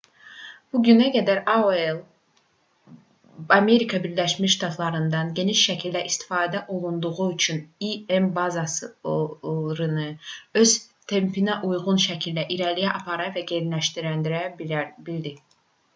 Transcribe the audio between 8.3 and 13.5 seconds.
bazarını öz tempinə uyğun şəkildə irəliyə apara və